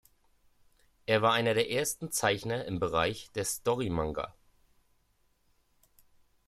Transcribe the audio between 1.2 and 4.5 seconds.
war einer der ersten Zeichner im Bereich des Story-Manga.